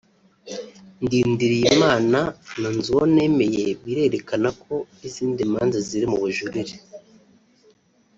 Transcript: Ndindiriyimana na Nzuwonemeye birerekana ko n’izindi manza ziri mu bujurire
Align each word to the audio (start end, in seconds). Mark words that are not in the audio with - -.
Ndindiriyimana 1.03 2.19
na 2.61 2.69
Nzuwonemeye 2.77 3.65
birerekana 3.83 4.49
ko 4.63 4.73
n’izindi 4.99 5.41
manza 5.51 5.79
ziri 5.87 6.05
mu 6.11 6.17
bujurire 6.23 6.75